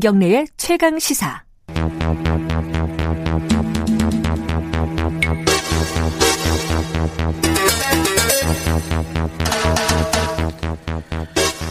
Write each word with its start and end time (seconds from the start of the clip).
김경래의 0.00 0.46
최강 0.58 0.98
시사. 0.98 1.42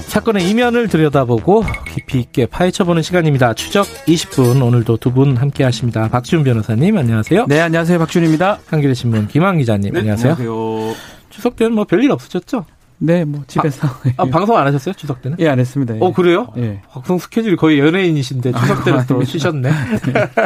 사건의 0.07 0.49
이면을 0.49 0.87
들여다보고 0.87 1.63
깊이 1.93 2.19
있게 2.19 2.45
파헤쳐보는 2.45 3.01
시간입니다. 3.01 3.53
추적 3.53 3.85
20분 4.07 4.63
오늘도 4.63 4.97
두 4.97 5.15
분 5.15 5.37
함께 5.37 5.63
하십니다. 5.63 6.09
박지훈 6.09 6.43
변호사님 6.43 6.97
안녕하세요. 6.97 7.45
네 7.47 7.59
안녕하세요 7.61 7.99
박준입니다. 7.99 8.59
한겨레 8.67 8.93
신문 8.93 9.27
김한 9.29 9.57
기자님 9.59 9.93
네, 9.93 9.99
안녕하세요. 9.99 10.33
안녕하세요. 10.33 10.95
추석 11.29 11.55
때는 11.55 11.73
뭐 11.73 11.85
별일 11.85 12.11
없으셨죠? 12.11 12.65
네 12.97 13.25
뭐 13.25 13.43
집에서 13.47 13.87
아, 14.17 14.25
방송 14.25 14.55
안 14.57 14.67
하셨어요? 14.67 14.93
추석 14.95 15.21
때는? 15.21 15.37
예 15.39 15.47
안 15.47 15.59
했습니다. 15.59 15.95
예. 15.95 15.99
어 16.01 16.13
그래요? 16.13 16.47
예. 16.57 16.81
방송 16.89 17.17
스케줄이 17.17 17.55
거의 17.55 17.79
연예인이신데 17.79 18.51
추석 18.53 18.83
때는 18.85 19.05
또 19.07 19.15
아닙니다. 19.15 19.31
쉬셨네. 19.31 19.71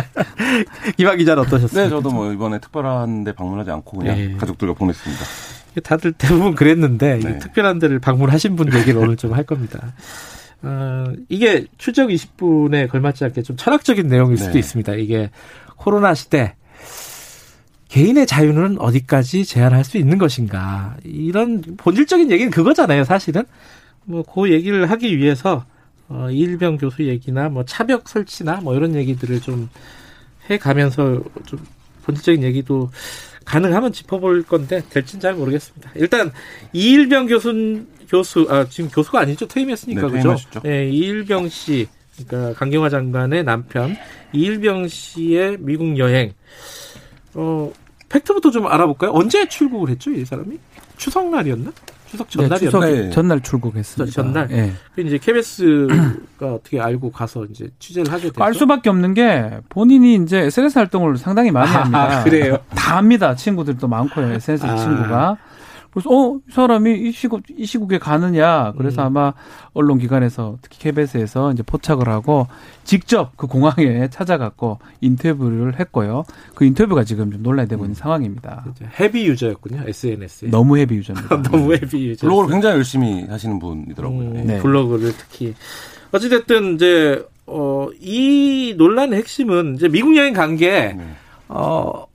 김한 0.97 1.17
기자는 1.17 1.43
어떠셨어요? 1.43 1.83
네, 1.83 1.89
저도 1.89 2.09
뭐 2.11 2.31
이번에 2.33 2.59
특별한 2.59 3.23
데 3.23 3.33
방문하지 3.33 3.71
않고 3.71 3.99
그냥 3.99 4.15
네. 4.15 4.35
가족들과 4.37 4.73
보냈습니다. 4.73 5.23
다들 5.83 6.11
대부분 6.13 6.55
그랬는데 6.55 7.19
네. 7.19 7.35
이 7.35 7.39
특별한 7.39 7.79
데를 7.79 7.99
방문하신 7.99 8.55
분 8.55 8.73
얘기를 8.73 8.99
오늘 8.99 9.15
좀 9.15 9.33
할 9.33 9.43
겁니다. 9.43 9.93
어, 10.61 11.05
이게 11.29 11.65
추적 11.77 12.09
20분에 12.09 12.89
걸맞지 12.89 13.23
않게 13.25 13.43
좀 13.43 13.55
철학적인 13.55 14.07
내용일 14.07 14.37
수도 14.37 14.53
네. 14.53 14.59
있습니다. 14.59 14.93
이게 14.95 15.29
코로나 15.77 16.13
시대 16.15 16.55
개인의 17.89 18.25
자유는 18.27 18.79
어디까지 18.79 19.45
제한할 19.45 19.83
수 19.83 19.97
있는 19.97 20.17
것인가 20.17 20.95
이런 21.03 21.61
본질적인 21.77 22.31
얘기는 22.31 22.51
그거잖아요. 22.51 23.03
사실은 23.03 23.43
뭐 24.05 24.23
그 24.23 24.51
얘기를 24.51 24.89
하기 24.89 25.17
위해서 25.17 25.65
어, 26.07 26.29
이일병 26.31 26.77
교수 26.77 27.03
얘기나 27.03 27.49
뭐 27.49 27.65
차벽 27.65 28.07
설치나 28.09 28.61
뭐 28.61 28.75
이런 28.75 28.95
얘기들을 28.95 29.41
좀 29.41 29.69
해 30.49 30.57
가면서 30.57 31.21
좀 31.45 31.59
본질적인 32.03 32.43
얘기도 32.43 32.89
가능하면 33.45 33.93
짚어볼 33.93 34.43
건데 34.43 34.81
될진 34.89 35.19
잘 35.19 35.33
모르겠습니다. 35.35 35.91
일단 35.95 36.31
이일병 36.73 37.27
교수 37.27 37.85
교수 38.07 38.47
아 38.49 38.65
지금 38.67 38.89
교수가 38.89 39.19
아니죠 39.19 39.47
퇴임했으니까 39.47 40.07
네, 40.07 40.17
그죠? 40.17 40.35
네, 40.63 40.89
이일병 40.89 41.49
씨 41.49 41.87
그러니까 42.17 42.57
강경화 42.57 42.89
장관의 42.89 43.43
남편 43.43 43.95
이일병 44.33 44.87
씨의 44.87 45.57
미국 45.59 45.97
여행 45.99 46.33
어 47.39 47.71
팩트부터 48.09 48.51
좀 48.51 48.67
알아볼까요? 48.67 49.11
언제 49.13 49.47
출국을 49.47 49.89
했죠 49.89 50.11
이 50.11 50.25
사람이? 50.25 50.57
추석 50.97 51.29
날이었나? 51.29 51.71
추석 52.07 52.27
네, 52.29 52.33
전날이었나? 52.33 52.57
추석 52.57 52.79
네. 52.81 53.09
전날 53.11 53.41
출국했습니다. 53.41 54.11
전날? 54.11 54.47
예. 54.51 54.73
그 54.95 55.01
이제 55.01 55.17
KBS가 55.19 56.47
어떻게 56.55 56.81
알고 56.81 57.11
가서 57.11 57.45
이제 57.45 57.69
취재를 57.77 58.11
하게 58.11 58.23
됐죠. 58.29 58.43
알 58.43 58.53
수밖에 58.55 58.89
없는 58.89 59.13
게 59.13 59.59
본인이 59.69 60.15
이제 60.15 60.39
SNS 60.39 60.79
활동을 60.79 61.17
상당히 61.17 61.51
많이 61.51 61.69
아, 61.71 61.81
합니다. 61.83 62.23
그래요? 62.23 62.57
다 62.75 62.97
합니다. 62.97 63.35
친구들도 63.35 63.87
많고요. 63.87 64.33
SNS 64.33 64.65
아. 64.65 64.75
친구가. 64.75 65.37
그래서 65.91 66.09
어, 66.09 66.37
이 66.47 66.51
사람이 66.51 66.99
이 66.99 67.11
시국 67.11 67.41
이 67.55 67.65
시국에 67.65 67.97
가느냐. 67.97 68.73
그래서 68.77 69.01
음. 69.01 69.07
아마 69.07 69.33
언론 69.73 69.97
기관에서 69.97 70.57
특히 70.61 70.79
KBS에서 70.79 71.51
이제 71.51 71.63
포착을 71.63 72.07
하고 72.07 72.47
직접 72.83 73.35
그 73.37 73.47
공항에 73.47 74.09
찾아갔고 74.09 74.79
인터뷰를 75.01 75.79
했고요. 75.79 76.23
그 76.55 76.65
인터뷰가 76.65 77.03
지금 77.03 77.31
좀 77.31 77.43
논란이 77.43 77.67
되고 77.69 77.83
있는 77.83 77.95
상황입니다. 77.95 78.65
이제 78.71 78.85
헤비 78.99 79.25
유저였군요 79.27 79.83
SNS에. 79.87 80.49
너무 80.49 80.77
헤비 80.77 80.95
유저입니다. 80.95 81.41
너무 81.49 81.73
헤비 81.73 82.09
유저. 82.09 82.27
블로그를 82.27 82.51
굉장히 82.51 82.75
열심히 82.77 83.25
하시는 83.25 83.59
분이더라고요. 83.59 84.29
음, 84.29 84.43
네. 84.45 84.59
블로그를 84.59 85.13
특히 85.17 85.55
어찌됐든 86.11 86.75
이제 86.75 87.25
어, 87.45 87.87
이 87.99 88.75
논란의 88.77 89.19
핵심은 89.19 89.75
이제 89.75 89.87
미국 89.87 90.15
여행 90.15 90.33
간게 90.33 90.93
네. 90.97 91.03
어, 91.47 92.05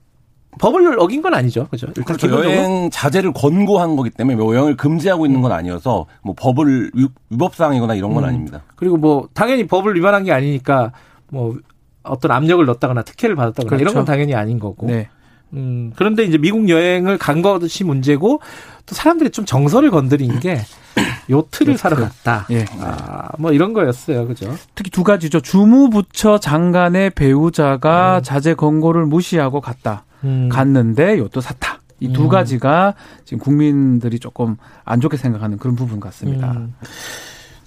법을 0.58 0.98
어긴 1.00 1.22
건 1.22 1.34
아니죠, 1.34 1.66
그죠? 1.70 1.86
일단 1.88 2.04
그렇죠. 2.04 2.26
기본적으로. 2.28 2.54
여행 2.56 2.90
자제를 2.90 3.32
권고한 3.32 3.96
거기 3.96 4.10
때문에 4.10 4.36
뭐 4.36 4.54
여행을 4.54 4.76
금지하고 4.76 5.26
있는 5.26 5.40
건 5.42 5.52
아니어서 5.52 6.06
뭐 6.22 6.34
법을 6.38 6.90
위- 6.94 7.08
위법사항이거나 7.30 7.94
이런 7.94 8.14
건 8.14 8.24
음. 8.24 8.28
아닙니다. 8.28 8.62
그리고 8.76 8.96
뭐 8.96 9.28
당연히 9.34 9.66
법을 9.66 9.94
위반한 9.96 10.24
게 10.24 10.32
아니니까 10.32 10.92
뭐 11.30 11.56
어떤 12.02 12.30
압력을 12.30 12.64
넣었다거나 12.66 13.02
특혜를 13.02 13.34
받았다거나 13.36 13.76
이런 13.76 13.92
그렇죠. 13.92 13.94
건 13.94 14.04
당연히 14.04 14.34
아닌 14.34 14.58
거고. 14.58 14.86
네. 14.86 15.08
음, 15.54 15.92
그런데 15.94 16.24
이제 16.24 16.36
미국 16.36 16.68
여행을 16.68 17.16
간 17.16 17.40
것이 17.40 17.84
문제고 17.84 18.40
또 18.86 18.94
사람들이 18.94 19.30
좀 19.30 19.44
정서를 19.44 19.90
건드린 19.90 20.40
게 20.40 20.58
요트를 21.30 21.78
사러 21.78 21.96
갔다. 21.96 22.46
예. 22.50 22.64
아, 22.80 23.28
뭐 23.38 23.52
이런 23.52 23.72
거였어요. 23.72 24.26
그죠? 24.26 24.52
특히 24.74 24.90
두 24.90 25.04
가지죠. 25.04 25.40
주무부처 25.40 26.38
장관의 26.38 27.10
배우자가 27.10 28.18
음. 28.18 28.22
자제 28.22 28.54
권고를 28.54 29.06
무시하고 29.06 29.60
갔다. 29.60 30.04
음. 30.24 30.48
갔는데 30.48 31.18
요또 31.18 31.40
샀다. 31.40 31.80
이두 32.00 32.24
음. 32.24 32.28
가지가 32.28 32.94
지금 33.24 33.38
국민들이 33.38 34.18
조금 34.18 34.56
안 34.84 35.00
좋게 35.00 35.16
생각하는 35.16 35.58
그런 35.58 35.76
부분 35.76 36.00
같습니다. 36.00 36.52
음. 36.52 36.74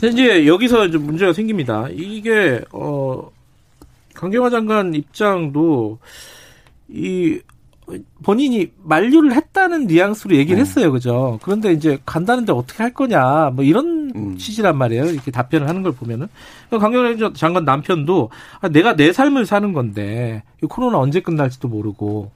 이제 0.03 0.45
여기서 0.45 0.88
이제 0.88 0.97
문제가 0.97 1.34
생깁니다. 1.34 1.88
이게 1.91 2.62
어 2.72 3.29
강경화 4.13 4.50
장관 4.50 4.94
입장도 4.94 5.97
이 6.90 7.40
본인이 8.23 8.72
만류를 8.84 9.34
했다는 9.34 9.88
뉘앙스로 9.88 10.35
얘기를 10.35 10.57
네. 10.57 10.62
했어요, 10.62 10.91
그죠? 10.91 11.40
그런데 11.41 11.72
이제 11.72 11.97
간다는데 12.06 12.51
어떻게 12.51 12.84
할 12.84 12.94
거냐, 12.94 13.51
뭐 13.56 13.63
이런 13.63 13.85
음. 13.85 13.97
취지란 14.38 14.78
말이에요. 14.78 15.05
이렇게 15.05 15.31
답변을 15.31 15.67
하는 15.67 15.83
걸 15.83 15.91
보면은 15.94 16.28
강경화 16.69 17.33
장관 17.33 17.66
남편도 17.66 18.29
아, 18.61 18.69
내가 18.69 18.95
내 18.95 19.13
삶을 19.13 19.45
사는 19.45 19.73
건데 19.73 20.44
이 20.63 20.67
코로나 20.67 20.97
언제 20.97 21.22
끝날지도 21.22 21.67
모르고 21.67 22.31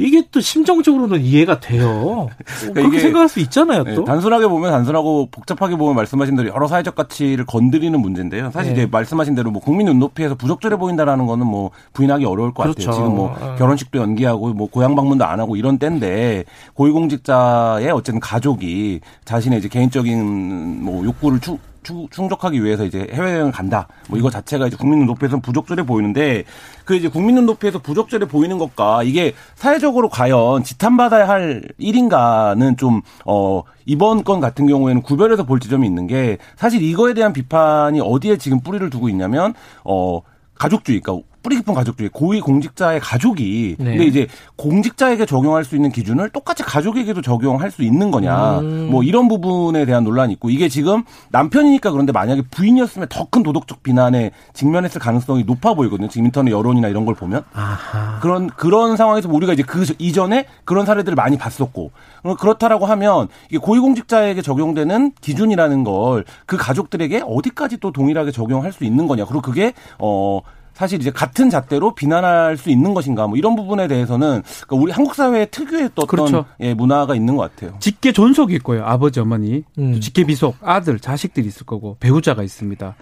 이게 0.00 0.22
또 0.30 0.40
심정적으로는 0.40 1.20
이해가 1.22 1.58
돼요. 1.58 2.28
그렇게 2.72 2.86
이게 2.86 3.00
생각할 3.00 3.28
수 3.28 3.40
있잖아요, 3.40 3.82
네, 3.82 3.96
또. 3.96 4.04
단순하게 4.04 4.46
보면 4.46 4.70
단순하고 4.70 5.28
복잡하게 5.32 5.74
보면 5.74 5.96
말씀하신 5.96 6.36
대로 6.36 6.48
여러 6.50 6.68
사회적 6.68 6.94
가치를 6.94 7.44
건드리는 7.46 8.00
문제인데요. 8.00 8.52
사실 8.52 8.74
네. 8.74 8.82
이제 8.82 8.88
말씀하신 8.90 9.34
대로 9.34 9.50
뭐 9.50 9.60
국민 9.60 9.86
눈높이에서 9.86 10.36
부적절해 10.36 10.76
보인다라는 10.76 11.26
거는 11.26 11.44
뭐 11.46 11.72
부인하기 11.94 12.24
어려울 12.24 12.54
것 12.54 12.62
그렇죠. 12.62 12.90
같아요. 12.90 12.92
지금 13.04 13.16
뭐 13.16 13.36
어. 13.40 13.56
결혼식도 13.58 13.98
연기하고 13.98 14.52
뭐 14.54 14.68
고향 14.70 14.94
방문도 14.94 15.24
안 15.24 15.40
하고 15.40 15.56
이런 15.56 15.78
때인데 15.78 16.44
고위공직자의 16.74 17.90
어쨌든 17.90 18.20
가족이 18.20 19.00
자신의 19.24 19.58
이제 19.58 19.68
개인적인 19.68 20.84
뭐 20.84 21.04
욕구를 21.04 21.40
추, 21.40 21.52
추- 21.52 21.58
충족하기 21.82 22.62
위해서 22.62 22.84
이제 22.84 23.06
해외여행을 23.12 23.52
간다. 23.52 23.88
뭐 24.08 24.18
이거 24.18 24.30
자체가 24.30 24.66
이제 24.66 24.76
국민 24.76 25.00
눈높이에서는 25.00 25.42
부적절해 25.42 25.84
보이는데 25.86 26.44
그 26.84 26.94
이제 26.94 27.08
국민 27.08 27.34
눈높이에서 27.36 27.80
부적절해 27.80 28.26
보이는 28.26 28.58
것과 28.58 29.02
이게 29.02 29.34
사회적으로 29.54 30.08
과연 30.08 30.64
지탄받아야 30.64 31.28
할 31.28 31.62
일인가는 31.78 32.76
좀, 32.76 33.02
어, 33.24 33.62
이번 33.86 34.24
건 34.24 34.40
같은 34.40 34.66
경우에는 34.66 35.02
구별해서 35.02 35.44
볼 35.44 35.60
지점이 35.60 35.86
있는 35.86 36.06
게 36.06 36.38
사실 36.56 36.82
이거에 36.82 37.14
대한 37.14 37.32
비판이 37.32 38.00
어디에 38.00 38.36
지금 38.36 38.60
뿌리를 38.60 38.88
두고 38.90 39.08
있냐면, 39.08 39.54
어, 39.84 40.20
가족주의, 40.54 41.00
그러니까 41.00 41.26
뿌리 41.48 41.56
깊은 41.56 41.72
가족주의, 41.72 42.10
고위 42.12 42.42
공직자의 42.42 43.00
가족이 43.00 43.76
네. 43.78 43.84
근데 43.92 44.04
이제 44.04 44.26
공직자에게 44.56 45.24
적용할 45.24 45.64
수 45.64 45.76
있는 45.76 45.90
기준을 45.90 46.28
똑같이 46.28 46.62
가족에게도 46.62 47.22
적용할 47.22 47.70
수 47.70 47.82
있는 47.82 48.10
거냐, 48.10 48.58
음. 48.58 48.88
뭐 48.90 49.02
이런 49.02 49.28
부분에 49.28 49.86
대한 49.86 50.04
논란이 50.04 50.34
있고 50.34 50.50
이게 50.50 50.68
지금 50.68 51.04
남편이니까 51.30 51.90
그런데 51.90 52.12
만약에 52.12 52.42
부인이었으면 52.50 53.08
더 53.08 53.28
큰 53.30 53.42
도덕적 53.42 53.82
비난에 53.82 54.30
직면했을 54.54 55.02
가능성이 55.02 55.44
높아 55.44 55.74
보이거든요. 55.74 56.08
지금 56.08 56.24
인터넷 56.26 56.50
여론이나 56.50 56.88
이런 56.88 57.04
걸 57.04 57.14
보면 57.14 57.44
아하. 57.52 58.18
그런 58.20 58.46
그런 58.48 58.96
상황에서 58.96 59.28
우리가 59.28 59.52
이제 59.52 59.62
그 59.62 59.84
이전에 59.98 60.46
그런 60.64 60.86
사례들을 60.86 61.14
많이 61.14 61.36
봤었고 61.36 61.90
어, 62.22 62.34
그렇다라고 62.36 62.86
하면 62.86 63.28
이게 63.50 63.58
고위공직자에게 63.58 64.40
적용되는 64.40 65.12
기준이라는 65.20 65.84
걸 65.84 66.24
그 66.46 66.56
가족들에게 66.56 67.22
어디까지 67.26 67.76
또 67.78 67.92
동일하게 67.92 68.30
적용할 68.32 68.72
수 68.72 68.84
있는 68.84 69.06
거냐 69.06 69.24
그리고 69.26 69.42
그게 69.42 69.74
어 69.98 70.40
사실 70.78 71.00
이제 71.00 71.10
같은 71.10 71.50
잣대로 71.50 71.92
비난할 71.92 72.56
수 72.56 72.70
있는 72.70 72.94
것인가 72.94 73.26
뭐 73.26 73.36
이런 73.36 73.56
부분에 73.56 73.88
대해서는 73.88 74.44
그러니까 74.44 74.76
우리 74.76 74.92
한국 74.92 75.16
사회 75.16 75.44
특유의 75.46 75.90
또 75.96 76.02
어떤 76.02 76.06
그렇죠. 76.06 76.44
예, 76.60 76.72
문화가 76.72 77.16
있는 77.16 77.34
것 77.36 77.50
같아요. 77.52 77.76
직계 77.80 78.12
존속이 78.12 78.54
있고요. 78.54 78.84
아버지, 78.84 79.18
어머니, 79.18 79.64
음. 79.76 79.94
또 79.94 79.98
직계 80.00 80.22
비속, 80.22 80.56
아들, 80.62 81.00
자식들이 81.00 81.48
있을 81.48 81.66
거고 81.66 81.96
배우자가 81.98 82.44
있습니다. 82.44 82.94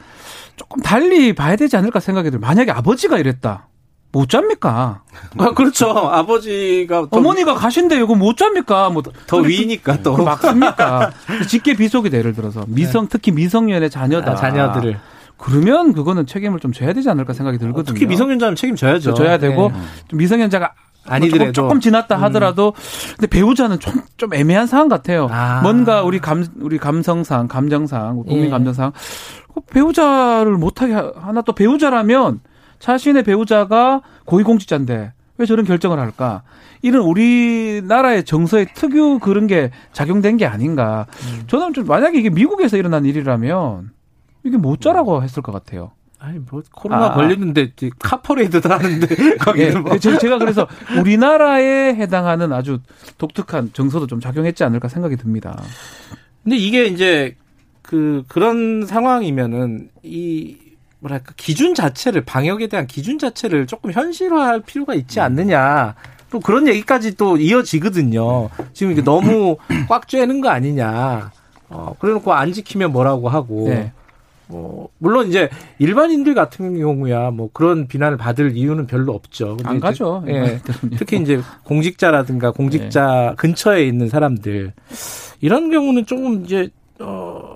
조금 0.56 0.80
달리 0.80 1.34
봐야 1.34 1.54
되지 1.56 1.76
않을까 1.76 2.00
생각이 2.00 2.30
들어요. 2.30 2.40
만약에 2.40 2.70
아버지가 2.70 3.18
이랬다. 3.18 3.68
못 4.10 4.30
잡니까? 4.30 5.02
아, 5.36 5.50
그렇죠. 5.50 5.90
아버지가 5.90 7.08
더, 7.10 7.18
어머니가 7.18 7.56
가신데 7.56 7.98
이거 8.00 8.14
못 8.14 8.38
잡니까? 8.38 8.88
뭐 8.88 9.02
더 9.26 9.36
위니까 9.36 10.00
또그 10.02 10.22
막습니까? 10.22 11.10
직계 11.46 11.74
비속이다 11.74 12.16
예를 12.16 12.32
들어서 12.32 12.64
미성 12.68 13.08
특히 13.10 13.32
미성년의 13.32 13.90
자녀다. 13.90 14.32
아, 14.32 14.34
자녀들을 14.36 14.98
그러면 15.38 15.92
그거는 15.92 16.26
책임을 16.26 16.60
좀 16.60 16.72
져야 16.72 16.92
되지 16.92 17.08
않을까 17.10 17.32
생각이 17.32 17.58
들거든요. 17.58 17.92
특히 17.94 18.06
미성년자는 18.06 18.56
책임져야죠. 18.56 19.14
져야 19.14 19.38
되고 19.38 19.68
네. 19.68 19.74
좀 20.08 20.18
미성년자가 20.18 20.72
아니더라도. 21.08 21.52
조금, 21.52 21.68
조금 21.68 21.80
지났다 21.80 22.16
하더라도 22.22 22.72
근데 23.16 23.26
배우자는 23.28 23.78
좀, 23.78 23.94
좀 24.16 24.34
애매한 24.34 24.66
상황 24.66 24.88
같아요. 24.88 25.28
아. 25.30 25.60
뭔가 25.62 26.02
우리 26.02 26.18
감 26.18 26.44
우리 26.60 26.78
감성상 26.78 27.48
감정상 27.48 28.16
국민 28.24 28.46
예. 28.46 28.50
감정상 28.50 28.92
그 29.54 29.60
배우자를 29.70 30.52
못하게 30.52 30.94
하- 30.94 31.12
하나 31.14 31.42
또 31.42 31.52
배우자라면 31.52 32.40
자신의 32.80 33.22
배우자가 33.22 34.00
고위공직자인데 34.24 35.12
왜 35.38 35.46
저런 35.46 35.64
결정을 35.66 35.98
할까? 35.98 36.42
이런 36.82 37.02
우리나라의 37.02 38.24
정서의 38.24 38.68
특유 38.74 39.18
그런 39.20 39.46
게 39.46 39.70
작용된 39.92 40.36
게 40.38 40.46
아닌가. 40.46 41.06
저는 41.46 41.72
좀 41.74 41.86
만약에 41.86 42.18
이게 42.18 42.30
미국에서 42.30 42.76
일어난 42.76 43.04
일이라면 43.04 43.90
이게 44.46 44.56
뭐쩌라고 44.56 45.22
했을 45.22 45.42
것 45.42 45.52
같아요. 45.52 45.90
아니 46.18 46.38
뭐 46.38 46.62
코로나 46.72 47.06
아. 47.06 47.14
걸리는데 47.14 47.72
이제 47.76 47.90
카퍼레이드도 47.98 48.68
하는데 48.72 49.06
예, 49.20 49.36
거기는 49.36 49.82
뭐 49.82 49.98
제- 49.98 50.16
제가 50.18 50.38
그래서 50.38 50.66
우리나라에 50.98 51.94
해당하는 51.94 52.52
아주 52.52 52.78
독특한 53.18 53.70
정서도 53.72 54.06
좀 54.06 54.20
작용했지 54.20 54.64
않을까 54.64 54.88
생각이 54.88 55.16
듭니다. 55.16 55.62
근데 56.42 56.56
이게 56.56 56.86
이제 56.86 57.36
그 57.82 58.24
그런 58.28 58.86
상황이면은 58.86 59.90
이 60.02 60.56
뭐랄까 61.00 61.34
기준 61.36 61.74
자체를 61.74 62.24
방역에 62.24 62.66
대한 62.66 62.86
기준 62.86 63.18
자체를 63.18 63.66
조금 63.66 63.92
현실화할 63.92 64.60
필요가 64.60 64.94
있지 64.94 65.20
않느냐. 65.20 65.94
또 66.30 66.40
그런 66.40 66.66
얘기까지 66.66 67.16
또 67.16 67.36
이어지거든요. 67.36 68.48
지금 68.72 68.92
이게 68.92 69.02
너무 69.02 69.56
꽉 69.88 70.06
쬐는 70.06 70.42
거 70.42 70.48
아니냐. 70.48 71.30
어, 71.68 71.94
그래놓고 71.98 72.32
안 72.32 72.52
지키면 72.52 72.92
뭐라고 72.92 73.28
하고. 73.28 73.68
네. 73.68 73.92
뭐 74.48 74.88
물론 74.98 75.28
이제 75.28 75.48
일반인들 75.78 76.34
같은 76.34 76.78
경우야 76.78 77.30
뭐 77.30 77.50
그런 77.52 77.88
비난을 77.88 78.16
받을 78.16 78.56
이유는 78.56 78.86
별로 78.86 79.12
없죠. 79.12 79.56
안 79.64 79.80
가죠. 79.80 80.22
예. 80.28 80.60
특히 80.96 81.20
이제 81.20 81.40
공직자라든가 81.64 82.52
공직자 82.52 83.34
근처에 83.36 83.84
있는 83.86 84.08
사람들 84.08 84.72
이런 85.40 85.70
경우는 85.70 86.06
조금 86.06 86.44
이제 86.44 86.68
어 87.00 87.55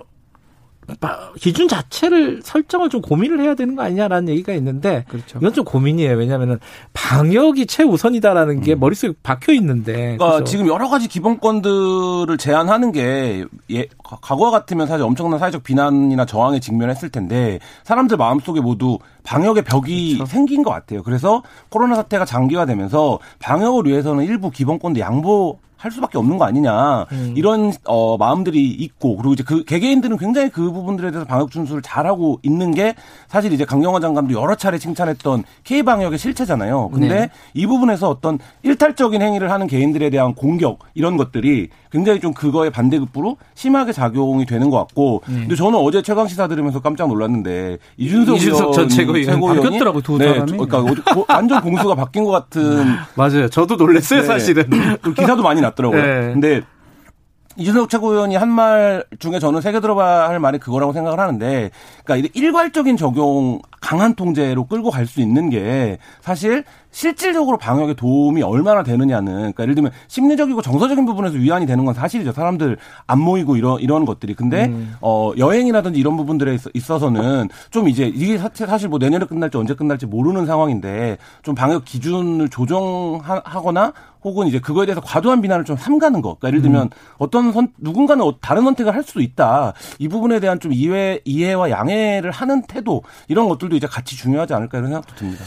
기준 1.39 1.67
자체를 1.67 2.41
설정을 2.43 2.89
좀 2.89 3.01
고민을 3.01 3.39
해야 3.41 3.55
되는 3.55 3.75
거 3.75 3.83
아니냐라는 3.83 4.29
얘기가 4.29 4.53
있는데 4.53 5.05
그렇죠. 5.07 5.39
이건 5.39 5.53
좀 5.53 5.65
고민이에요. 5.65 6.15
왜냐하면은 6.17 6.59
방역이 6.93 7.65
최우선이다라는 7.67 8.61
게 8.61 8.75
머릿속에 8.75 9.13
박혀 9.23 9.53
있는데 9.53 10.17
그러니까 10.17 10.31
그죠? 10.39 10.43
지금 10.45 10.67
여러 10.67 10.89
가지 10.89 11.07
기본권들을 11.07 12.37
제한하는 12.37 12.91
게 12.91 13.45
예, 13.71 13.87
과- 14.03 14.17
과거와 14.21 14.51
같으면 14.51 14.87
사실 14.87 15.03
엄청난 15.05 15.39
사회적 15.39 15.63
비난이나 15.63 16.25
저항에 16.25 16.59
직면했을 16.59 17.09
텐데 17.09 17.59
사람들 17.83 18.17
마음속에 18.17 18.61
모두 18.61 18.99
방역의 19.23 19.63
벽이 19.63 20.15
그렇죠. 20.15 20.25
생긴 20.31 20.63
것 20.63 20.71
같아요. 20.71 21.03
그래서 21.03 21.43
코로나 21.69 21.95
사태가 21.95 22.25
장기화되면서 22.25 23.19
방역을 23.39 23.85
위해서는 23.85 24.25
일부 24.25 24.49
기본권도 24.51 24.99
양보 24.99 25.59
할 25.81 25.91
수밖에 25.91 26.19
없는 26.19 26.37
거 26.37 26.45
아니냐 26.45 27.07
음. 27.11 27.33
이런 27.35 27.73
어 27.85 28.15
마음들이 28.15 28.69
있고 28.69 29.17
그리고 29.17 29.33
이제 29.33 29.43
그 29.43 29.63
개개인들은 29.63 30.17
굉장히 30.17 30.49
그 30.49 30.71
부분들에 30.71 31.09
대해서 31.09 31.25
방역 31.25 31.49
준수를 31.49 31.81
잘하고 31.81 32.39
있는 32.43 32.71
게 32.71 32.93
사실 33.27 33.51
이제 33.51 33.65
강경화 33.65 33.99
장관도 33.99 34.39
여러 34.39 34.53
차례 34.55 34.77
칭찬했던 34.77 35.43
K 35.63 35.81
방역의 35.81 36.19
실체잖아요. 36.19 36.89
근데 36.89 37.07
네. 37.07 37.29
이 37.55 37.65
부분에서 37.65 38.09
어떤 38.09 38.37
일탈적인 38.61 39.23
행위를 39.23 39.49
하는 39.49 39.65
개인들에 39.65 40.11
대한 40.11 40.35
공격 40.35 40.79
이런 40.93 41.17
것들이 41.17 41.69
굉장히 41.91 42.19
좀 42.19 42.33
그거에 42.33 42.69
반대급부로 42.69 43.37
심하게 43.55 43.91
작용이 43.91 44.45
되는 44.45 44.69
것 44.69 44.77
같고 44.77 45.23
근데 45.25 45.55
저는 45.55 45.79
어제 45.79 46.03
최강 46.03 46.27
시사 46.27 46.47
들으면서 46.47 46.79
깜짝 46.79 47.07
놀랐는데 47.07 47.79
이준석, 47.97 48.37
이준석 48.37 48.73
전 48.73 48.87
최고위원이 48.87 49.41
바뀌었더라고요, 49.41 50.01
두 50.01 50.17
네, 50.19 50.27
사람이. 50.27 50.51
그러니까 50.51 50.83
완전 51.27 51.61
공수가 51.61 51.95
바뀐 51.95 52.23
것 52.23 52.29
같은 52.31 52.85
맞아요. 53.15 53.49
저도 53.49 53.75
놀랐어요 53.77 54.21
네. 54.21 54.27
사실은. 54.27 54.69
그 55.01 55.13
기사도 55.15 55.41
많이 55.41 55.59
났 55.59 55.70
더라고요. 55.75 56.01
네. 56.01 56.33
근데 56.33 56.61
이준석 57.57 57.89
최고위원이 57.89 58.37
한 58.37 58.49
말 58.49 59.03
중에 59.19 59.39
저는 59.39 59.59
새겨 59.59 59.81
들어봐야 59.81 60.29
할 60.29 60.39
말이 60.39 60.57
그거라고 60.57 60.93
생각을 60.93 61.19
하는데, 61.19 61.69
그러니까 62.05 62.27
이 62.27 62.31
일괄적인 62.33 62.95
적용, 62.95 63.59
강한 63.81 64.15
통제로 64.15 64.65
끌고 64.65 64.89
갈 64.89 65.05
수 65.05 65.19
있는 65.19 65.49
게 65.49 65.97
사실 66.21 66.63
실질적으로 66.91 67.57
방역에 67.57 67.93
도움이 67.93 68.41
얼마나 68.43 68.83
되느냐는, 68.83 69.33
그러니까 69.33 69.63
예를 69.63 69.75
들면 69.75 69.91
심리적이고 70.07 70.61
정서적인 70.61 71.05
부분에서 71.05 71.37
위안이 71.37 71.65
되는 71.65 71.85
건 71.85 71.93
사실이죠. 71.93 72.33
사람들 72.33 72.77
안 73.07 73.19
모이고 73.19 73.55
이런 73.55 73.79
이런 73.79 74.05
것들이. 74.05 74.33
근데 74.33 74.65
음. 74.65 74.95
어 75.01 75.31
여행이라든지 75.37 75.99
이런 75.99 76.17
부분들에 76.17 76.53
있어- 76.55 76.69
있어서는 76.73 77.47
좀 77.69 77.87
이제 77.87 78.05
이게 78.13 78.37
사- 78.37 78.49
사실 78.53 78.89
뭐 78.89 78.99
내년에 78.99 79.25
끝날지 79.25 79.57
언제 79.57 79.73
끝날지 79.73 80.05
모르는 80.05 80.45
상황인데 80.45 81.17
좀 81.43 81.55
방역 81.55 81.85
기준을 81.85 82.49
조정하거나 82.49 83.93
혹은 84.23 84.47
이제 84.47 84.59
그거에 84.59 84.85
대해서 84.85 85.01
과도한 85.01 85.41
비난을 85.41 85.65
좀 85.65 85.75
삼가는 85.77 86.21
것. 86.21 86.39
그러니까 86.39 86.47
예를 86.49 86.61
들면 86.61 86.89
어떤 87.17 87.51
선 87.53 87.69
누군가는 87.77 88.23
어- 88.23 88.35
다른 88.41 88.63
선택을 88.63 88.93
할 88.93 89.01
수도 89.03 89.21
있다. 89.21 89.73
이 89.97 90.07
부분에 90.07 90.39
대한 90.39 90.59
좀 90.59 90.73
이해 90.73 91.19
이해와 91.25 91.69
양해를 91.71 92.31
하는 92.31 92.61
태도 92.63 93.01
이런 93.27 93.47
것들도 93.49 93.75
이제 93.75 93.87
같이 93.87 94.15
중요하지 94.17 94.53
않을까 94.53 94.77
이런 94.77 94.89
생각도 94.91 95.15
듭니다. 95.15 95.43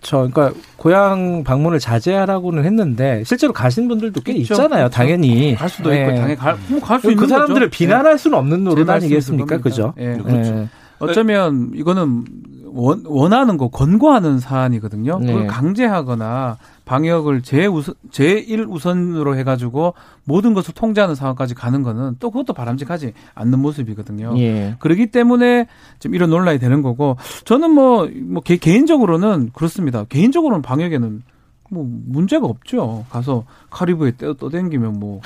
그렇죠. 0.00 0.30
그러니까 0.30 0.58
고향 0.76 1.44
방문을 1.44 1.78
자제하라고는 1.78 2.64
했는데 2.64 3.22
실제로 3.24 3.52
가신 3.52 3.86
분들도 3.86 4.22
꽤 4.22 4.32
있죠. 4.32 4.54
있잖아요. 4.54 4.88
그렇죠. 4.88 4.96
당연히 4.96 5.54
갈 5.54 5.68
수도 5.68 5.90
네. 5.90 6.00
있고 6.00 6.14
당연히 6.14 6.36
갈수 6.80 7.10
있는 7.10 7.22
그 7.22 7.28
사람들을 7.28 7.68
거죠. 7.68 7.70
비난할 7.70 8.18
수는 8.18 8.38
없는 8.38 8.58
제 8.58 8.64
노릇 8.64 8.88
아니겠습니까? 8.88 9.58
그죠? 9.58 9.94
예, 9.98 10.16
네. 10.16 10.68
어쩌면 10.98 11.70
이거는 11.74 12.24
원, 12.72 13.02
원하는 13.04 13.56
거 13.56 13.68
권고하는 13.68 14.38
사안이거든요. 14.38 15.18
네. 15.18 15.26
그걸 15.26 15.46
강제하거나 15.46 16.56
방역을 16.90 17.42
제우선 17.42 17.94
제일 18.10 18.66
우선으로 18.68 19.36
해 19.36 19.44
가지고 19.44 19.94
모든 20.24 20.54
것을 20.54 20.74
통제하는 20.74 21.14
상황까지 21.14 21.54
가는 21.54 21.84
거는 21.84 22.16
또 22.18 22.32
그것도 22.32 22.52
바람직하지 22.52 23.12
않는 23.32 23.60
모습이거든요. 23.60 24.34
예. 24.38 24.74
그러기 24.80 25.06
때문에 25.06 25.68
좀 26.00 26.16
이런 26.16 26.30
논란이 26.30 26.58
되는 26.58 26.82
거고 26.82 27.16
저는 27.44 27.70
뭐, 27.70 28.10
뭐 28.24 28.42
개, 28.42 28.56
개인적으로는 28.56 29.50
그렇습니다. 29.54 30.02
개인적으로는 30.08 30.62
방역에는 30.62 31.22
뭐 31.70 31.86
문제가 31.88 32.46
없죠. 32.46 33.06
가서 33.10 33.44
카리브에 33.70 34.16
떠, 34.18 34.34
떠댕기면 34.34 34.98
뭐 34.98 35.20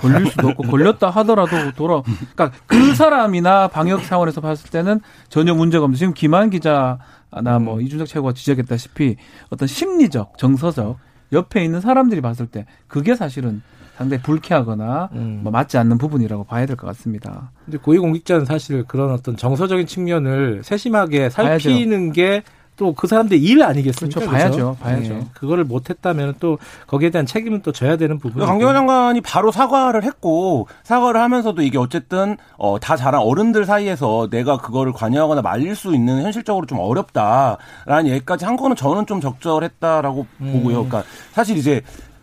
걸릴 0.00 0.26
수도 0.30 0.48
없고 0.48 0.64
걸렸다 0.64 1.10
하더라도 1.10 1.50
돌아. 1.76 2.02
그러니까 2.34 2.50
그 2.66 2.94
사람이나 2.94 3.68
방역 3.68 4.02
차원에서 4.02 4.40
봤을 4.40 4.70
때는 4.70 5.00
전혀 5.28 5.54
문제가 5.54 5.84
없는데 5.84 5.98
지금 5.98 6.14
김한 6.14 6.50
기자나 6.50 7.58
뭐 7.60 7.80
이준석 7.80 8.08
최고가 8.08 8.32
지적했다시피 8.32 9.16
어떤 9.50 9.68
심리적, 9.68 10.38
정서적 10.38 10.98
옆에 11.32 11.62
있는 11.64 11.80
사람들이 11.80 12.20
봤을 12.20 12.46
때 12.46 12.64
그게 12.88 13.14
사실은 13.14 13.62
상당히 13.96 14.22
불쾌하거나 14.22 15.10
음. 15.12 15.40
뭐 15.44 15.52
맞지 15.52 15.78
않는 15.78 15.98
부분이라고 15.98 16.44
봐야 16.44 16.66
될 16.66 16.76
것 16.76 16.86
같습니다. 16.88 17.52
근데 17.64 17.78
고위공직자는 17.78 18.44
사실 18.44 18.82
그런 18.84 19.12
어떤 19.12 19.36
정서적인 19.36 19.86
측면을 19.86 20.62
세심하게 20.64 21.30
살피는 21.30 22.12
게 22.12 22.42
또 22.76 22.92
그 22.94 23.06
사람들의 23.06 23.40
일 23.42 23.62
아니겠습니까? 23.62 24.20
그렇죠. 24.20 24.32
봐야죠. 24.36 24.76
봐야죠. 24.80 25.14
네. 25.14 25.26
그거를 25.34 25.64
못했다면 25.64 26.34
또 26.40 26.58
거기에 26.86 27.10
대한 27.10 27.24
책임은 27.26 27.62
또 27.62 27.70
져야 27.72 27.96
되는 27.96 28.18
부분이고. 28.18 28.46
강경화 28.46 28.72
장관이 28.72 29.20
바로 29.20 29.52
사과를 29.52 30.02
했고 30.04 30.66
사과를 30.82 31.20
하면서도 31.20 31.62
이게 31.62 31.78
어쨌든 31.78 32.36
어, 32.56 32.78
다 32.80 32.96
자란 32.96 33.20
어른들 33.22 33.64
사이에서 33.64 34.28
내가 34.30 34.56
그거를 34.58 34.92
관여하거나 34.92 35.42
말릴 35.42 35.76
수 35.76 35.94
있는 35.94 36.22
현실적으로 36.22 36.66
좀 36.66 36.78
어렵다라는 36.80 38.08
얘기까지 38.08 38.44
한 38.44 38.56
거는 38.56 38.76
저는 38.76 39.06
좀 39.06 39.20
적절했다라고 39.20 40.26
보고요. 40.38 40.84
그러니까 40.86 41.04
사실 41.32 41.56
이제 41.56 41.80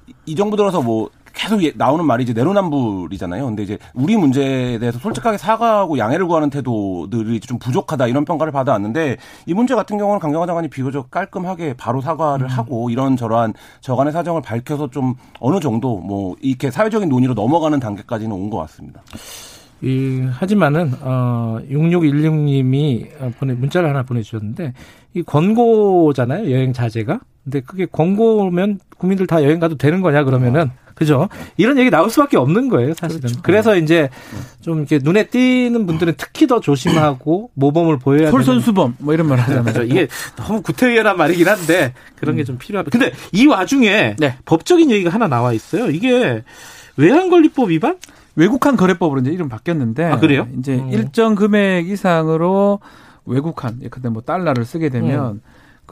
이- 0.07 0.13
이 0.25 0.35
정부 0.35 0.57
들어서 0.57 0.81
뭐 0.81 1.09
계속 1.33 1.63
예- 1.63 1.71
나오는 1.75 2.05
말이 2.05 2.23
이제 2.23 2.33
내로남불이잖아요. 2.33 3.45
근데 3.45 3.63
이제 3.63 3.77
우리 3.93 4.15
문제에 4.17 4.77
대해서 4.79 4.99
솔직하게 4.99 5.37
사과하고 5.37 5.97
양해를 5.97 6.27
구하는 6.27 6.49
태도들이 6.49 7.39
좀 7.41 7.57
부족하다 7.59 8.07
이런 8.07 8.25
평가를 8.25 8.51
받아왔는데 8.51 9.17
이 9.45 9.53
문제 9.53 9.75
같은 9.75 9.97
경우는 9.97 10.19
강경화 10.19 10.45
장관이 10.45 10.67
비교적 10.69 11.09
깔끔하게 11.11 11.73
바로 11.77 12.01
사과를 12.01 12.47
하고 12.47 12.89
이런 12.89 13.15
저러한 13.17 13.53
저간의 13.81 14.13
사정을 14.13 14.41
밝혀서 14.41 14.89
좀 14.91 15.15
어느 15.39 15.59
정도 15.59 15.97
뭐 15.97 16.35
이렇게 16.41 16.69
사회적인 16.71 17.09
논의로 17.09 17.33
넘어가는 17.33 17.79
단계까지는 17.79 18.31
온 18.35 18.49
것 18.51 18.57
같습니다. 18.57 19.01
이, 19.83 20.21
하지만은, 20.29 20.91
어, 21.01 21.57
6616님이 21.71 23.07
보내, 23.39 23.53
문자를 23.53 23.89
하나 23.89 24.03
보내주셨는데, 24.03 24.73
이 25.15 25.23
권고잖아요, 25.23 26.51
여행 26.51 26.71
자제가. 26.73 27.19
근데 27.43 27.61
그게 27.61 27.85
권고면 27.85 28.79
국민들 28.97 29.25
다 29.25 29.43
여행 29.43 29.59
가도 29.59 29.77
되는 29.77 30.01
거냐, 30.01 30.23
그러면은. 30.23 30.69
그죠? 31.01 31.29
이런 31.57 31.79
얘기 31.79 31.89
나올 31.89 32.11
수밖에 32.11 32.37
없는 32.37 32.69
거예요, 32.69 32.93
사실은. 32.93 33.21
그렇죠. 33.21 33.39
그래서 33.41 33.75
이제 33.75 34.07
좀 34.61 34.77
이렇게 34.77 34.99
눈에 35.01 35.23
띄는 35.25 35.87
분들은 35.87 36.13
특히 36.15 36.45
더 36.45 36.59
조심하고 36.59 37.49
모범을 37.55 37.97
보여야 37.97 38.25
되는. 38.29 38.31
솔선수범 38.31 38.97
뭐 38.99 39.11
이런 39.15 39.27
말 39.27 39.39
하잖아요. 39.39 39.81
이게 39.85 40.07
너무 40.35 40.61
구태의연한 40.61 41.17
말이긴 41.17 41.47
한데 41.47 41.95
그런 42.17 42.35
게 42.35 42.43
좀 42.43 42.59
필요하다. 42.59 42.91
근데 42.91 43.13
이 43.31 43.47
와중에 43.47 44.15
네. 44.19 44.37
법적인 44.45 44.91
얘기가 44.91 45.09
하나 45.09 45.27
나와 45.27 45.53
있어요. 45.53 45.89
이게 45.89 46.43
외환관리법 46.97 47.71
위반? 47.71 47.97
외국한 48.35 48.75
거래법으로 48.77 49.21
이제 49.21 49.31
이름 49.31 49.49
바뀌었는데 49.49 50.05
아, 50.05 50.19
그래요? 50.19 50.47
이제 50.59 50.75
음. 50.75 50.89
일정 50.91 51.33
금액 51.33 51.89
이상으로 51.89 52.79
외국한 53.25 53.79
근데 53.89 54.09
뭐 54.09 54.21
달러를 54.21 54.65
쓰게 54.65 54.89
되면 54.89 55.25
음. 55.35 55.41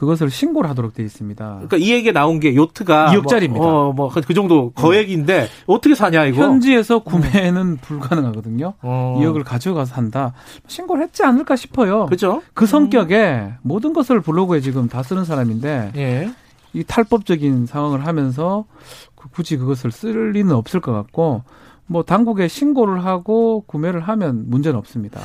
그것을 0.00 0.30
신고를 0.30 0.70
하도록 0.70 0.94
되어 0.94 1.04
있습니다. 1.04 1.44
그러니까 1.56 1.76
이 1.76 1.90
얘기가 1.92 2.12
나온 2.18 2.40
게 2.40 2.56
요트가 2.56 3.12
2억짜리입니다. 3.12 3.58
뭐, 3.58 3.88
어, 3.88 3.92
뭐 3.92 4.08
그 4.08 4.32
정도 4.32 4.70
거액인데 4.70 5.46
어떻게 5.66 5.94
사냐 5.94 6.24
이거? 6.24 6.40
현지에서 6.42 7.00
구매는 7.00 7.76
불가능하거든요. 7.82 8.72
어. 8.80 9.18
2억을 9.20 9.44
가져가서 9.44 9.94
산다. 9.94 10.32
신고를 10.66 11.02
했지 11.02 11.22
않을까 11.22 11.54
싶어요. 11.54 12.06
그죠? 12.06 12.40
그 12.54 12.64
성격에 12.64 13.52
모든 13.60 13.92
것을 13.92 14.22
블로그에 14.22 14.60
지금 14.60 14.88
다 14.88 15.02
쓰는 15.02 15.26
사람인데 15.26 15.92
예. 15.96 16.30
이 16.72 16.82
탈법적인 16.82 17.66
상황을 17.66 18.06
하면서 18.06 18.64
그- 19.14 19.28
굳이 19.28 19.58
그것을 19.58 19.90
쓸 19.92 20.30
리는 20.32 20.50
없을 20.54 20.80
것 20.80 20.92
같고 20.94 21.42
뭐 21.86 22.04
당국에 22.04 22.48
신고를 22.48 23.04
하고 23.04 23.64
구매를 23.66 24.00
하면 24.00 24.44
문제는 24.48 24.78
없습니다. 24.78 25.20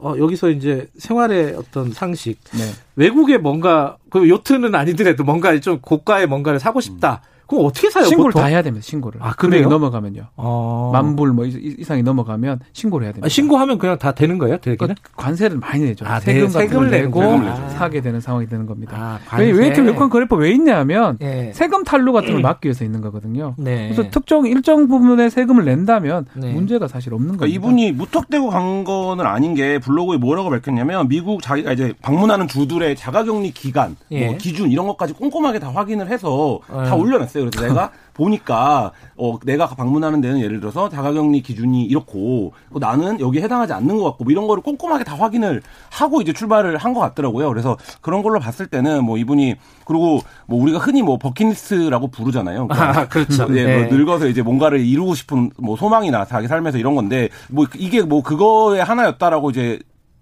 어, 0.00 0.14
여기서 0.18 0.50
이제 0.50 0.88
생활의 0.98 1.54
어떤 1.56 1.92
상식, 1.92 2.38
네. 2.52 2.70
외국에 2.96 3.38
뭔가 3.38 3.96
그 4.10 4.28
요트는 4.28 4.74
아니더라도 4.74 5.24
뭔가 5.24 5.58
좀 5.60 5.80
고가의 5.80 6.26
뭔가를 6.26 6.60
사고 6.60 6.80
싶다. 6.80 7.22
그럼 7.48 7.64
어떻게 7.64 7.88
사요? 7.90 8.04
신고를 8.04 8.32
보통? 8.32 8.42
다 8.42 8.48
해야 8.48 8.60
됩니다. 8.62 8.84
신고를. 8.86 9.20
아, 9.22 9.32
금액이 9.32 9.62
그래요? 9.64 9.68
넘어가면요. 9.70 10.26
어. 10.36 10.90
만불 10.92 11.32
뭐 11.32 11.46
이- 11.46 11.76
이상이 11.78 12.02
넘어가면 12.02 12.60
신고를 12.74 13.06
해야 13.06 13.12
됩니다. 13.12 13.24
아, 13.26 13.28
신고하면 13.28 13.78
그냥 13.78 13.96
다 13.98 14.12
되는 14.12 14.36
거예요? 14.36 14.58
그러니까 14.62 14.88
관세를 15.16 15.56
많이 15.58 15.82
내죠. 15.84 16.04
아, 16.06 16.20
세금 16.20 16.42
네, 16.42 16.48
세금을 16.48 16.90
내고 16.90 17.20
거예요? 17.20 17.40
아. 17.50 17.68
사게 17.70 18.02
되는 18.02 18.20
상황이 18.20 18.46
되는 18.46 18.66
겁니다. 18.66 19.18
아, 19.30 19.36
왜, 19.38 19.50
왜 19.50 19.66
이렇게. 19.66 19.80
외국한 19.80 20.10
거래법 20.10 20.40
왜 20.40 20.50
있냐면 20.52 21.16
예. 21.22 21.50
세금 21.54 21.84
탈루 21.84 22.12
같은 22.12 22.32
걸 22.32 22.42
막기 22.42 22.66
위해서 22.68 22.84
있는 22.84 23.00
거거든요. 23.00 23.54
네. 23.56 23.88
그래서 23.88 24.10
특정 24.10 24.46
일정 24.46 24.86
부분의 24.86 25.30
세금을 25.30 25.64
낸다면 25.64 26.26
네. 26.34 26.52
문제가 26.52 26.86
사실 26.86 27.14
없는 27.14 27.38
그러니까 27.38 27.44
겁니다. 27.46 27.56
이분이 27.56 27.92
무턱대고 27.92 28.50
간 28.50 28.84
거는 28.84 29.24
아닌 29.24 29.54
게 29.54 29.78
블로그에 29.78 30.18
뭐라고 30.18 30.50
밝혔냐면 30.50 31.08
미국 31.08 31.40
자기가 31.40 31.72
이제 31.72 31.94
방문하는 32.02 32.46
주들의 32.46 32.94
자가격리 32.96 33.52
기간, 33.52 33.96
예. 34.10 34.26
뭐 34.26 34.36
기준 34.36 34.70
이런 34.70 34.86
것까지 34.86 35.14
꼼꼼하게 35.14 35.58
다 35.60 35.70
확인을 35.74 36.08
해서 36.10 36.60
어. 36.68 36.84
다 36.84 36.94
올려놨어요. 36.94 37.37
그래서 37.44 37.66
내가 37.66 37.90
보니까 38.18 38.90
어 39.16 39.38
내가 39.44 39.68
방문하는 39.68 40.20
데는 40.20 40.40
예를 40.40 40.58
들어서 40.58 40.88
자가격리 40.88 41.40
기준이 41.40 41.84
이렇고 41.84 42.52
어, 42.70 42.78
나는 42.80 43.20
여기 43.20 43.38
에 43.38 43.42
해당하지 43.42 43.72
않는 43.74 43.96
것 43.96 44.04
같고 44.04 44.24
뭐 44.24 44.32
이런 44.32 44.48
거를 44.48 44.62
꼼꼼하게 44.62 45.04
다 45.04 45.14
확인을 45.14 45.62
하고 45.90 46.20
이제 46.20 46.32
출발을 46.32 46.76
한 46.76 46.88
것 46.92 47.00
같더라고요. 47.00 47.48
그래서 47.48 47.76
그런 48.00 48.22
걸로 48.22 48.40
봤을 48.40 48.66
때는 48.66 49.04
뭐 49.04 49.18
이분이 49.18 49.54
그리고 49.84 50.20
뭐 50.46 50.60
우리가 50.62 50.78
흔히 50.78 51.02
뭐 51.02 51.18
버킷리스트라고 51.18 52.08
부르잖아요. 52.08 52.66
그러니까 52.66 53.00
아, 53.02 53.08
그렇죠. 53.08 53.46
네, 53.52 53.64
네. 53.64 53.84
뭐 53.84 53.96
늙어서 53.96 54.26
이제 54.26 54.42
뭔가를 54.42 54.80
이루고 54.80 55.14
싶은 55.14 55.50
뭐 55.58 55.76
소망이나 55.76 56.24
자기 56.24 56.48
삶에서 56.48 56.78
이런 56.78 56.94
건데 56.94 57.28
뭐 57.50 57.66
이게 57.76 58.02
뭐 58.02 58.22
그거의 58.22 58.82
하나였다라고 58.82 59.50
이제 59.50 59.78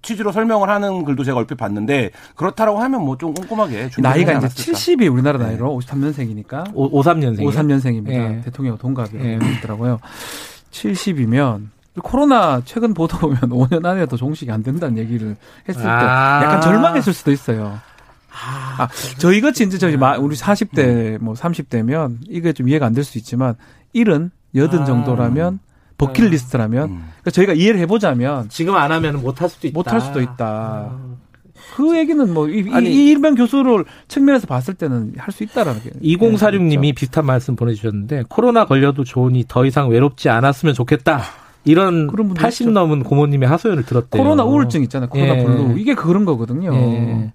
취지로 0.06 0.30
설명을 0.30 0.68
하는 0.68 1.04
글도 1.04 1.24
제가 1.24 1.36
얼핏 1.38 1.56
봤는데 1.56 2.12
그렇다라고 2.36 2.78
하면 2.80 3.02
뭐 3.04 3.16
좀 3.16 3.34
꼼꼼하게 3.34 3.90
나이가 3.98 4.32
이제 4.32 4.46
않았을까. 4.46 4.78
70이 4.78 5.12
우리나라 5.12 5.38
나이로 5.38 5.76
53년생이니까 5.80 6.70
오, 6.74 7.02
53년생. 7.02 7.40
53년생입니다. 7.40 8.10
예. 8.10 8.40
대통령 8.44 8.78
동갑이라고 8.78 9.26
예. 9.28 9.38
그러더라고요. 9.38 9.98
70이면 10.70 11.68
코로나 12.02 12.60
최근 12.64 12.94
보도 12.94 13.16
보면 13.18 13.40
5년 13.50 13.84
안에도 13.84 14.16
종식이 14.16 14.50
안 14.52 14.62
된다는 14.62 14.98
얘기를 14.98 15.34
했을 15.68 15.82
때 15.82 15.88
아. 15.88 16.40
약간 16.44 16.60
절망했을 16.60 17.12
수도 17.12 17.32
있어요. 17.32 17.78
아, 18.78 18.86
저희 19.18 19.40
같이 19.40 19.64
이제 19.64 19.78
저희 19.78 19.96
마- 19.96 20.18
우리 20.18 20.36
40대 20.36 21.18
뭐 21.22 21.34
30대면 21.34 22.18
이게 22.28 22.52
좀 22.52 22.68
이해가 22.68 22.86
안 22.86 22.92
될 22.92 23.02
수 23.02 23.16
있지만 23.18 23.54
일은 23.94 24.30
여든 24.54 24.82
아. 24.82 24.84
정도라면 24.84 25.58
버킷리스트라면 25.98 26.82
음. 26.90 26.96
그러니까 27.20 27.30
저희가 27.30 27.52
이해를 27.54 27.80
해보자면 27.80 28.48
지금 28.48 28.74
안 28.76 28.92
하면 28.92 29.22
못 29.22 29.40
할 29.40 29.48
수도 29.48 29.66
있다. 29.68 29.74
못 29.78 29.88
할 29.92 30.00
수도 30.00 30.20
있다. 30.20 30.46
아. 30.46 30.98
그 31.74 31.96
얘기는 31.98 32.32
뭐 32.32 32.48
이 32.48 32.68
아니. 32.72 33.08
일명 33.10 33.34
교수를 33.34 33.84
측면에서 34.08 34.46
봤을 34.46 34.74
때는 34.74 35.14
할 35.18 35.32
수 35.32 35.42
있다라는 35.42 35.80
게 35.82 35.90
2046님이 36.02 36.94
비슷한 36.94 37.26
말씀 37.26 37.56
보내주셨는데 37.56 38.24
코로나 38.28 38.64
걸려도 38.66 39.04
좋으니 39.04 39.44
더 39.48 39.64
이상 39.66 39.88
외롭지 39.90 40.28
않았으면 40.28 40.74
좋겠다. 40.74 41.22
이런 41.64 42.06
그런 42.06 42.28
분도 42.28 42.40
80 42.40 42.66
있죠. 42.68 42.70
넘은 42.72 43.02
고모님의 43.02 43.48
하소연을 43.48 43.84
들었대요. 43.84 44.22
코로나 44.22 44.44
우울증 44.44 44.82
있잖아요. 44.84 45.08
코로나 45.10 45.36
예. 45.38 45.44
블루 45.44 45.78
이게 45.78 45.94
그런 45.94 46.24
거거든요. 46.24 46.72
예. 46.74 47.32